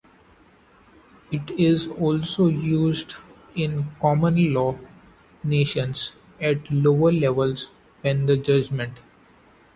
It 1.29 1.51
is 1.59 1.85
also 1.85 2.47
used 2.47 3.17
in 3.55 3.91
common-law 4.01 4.75
nations 5.43 6.13
at 6.39 6.71
lower 6.71 7.11
levels 7.11 7.69
when 8.01 8.25
the 8.25 8.35
judgment 8.35 8.99